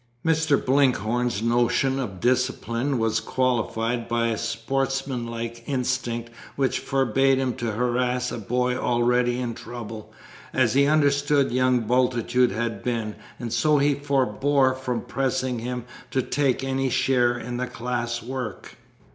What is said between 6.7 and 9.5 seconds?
forbade him to harass a boy already